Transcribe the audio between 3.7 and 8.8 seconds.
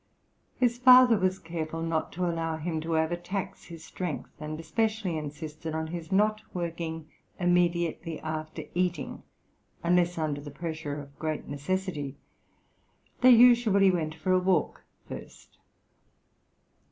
strength, and especially insisted on his not working immediately after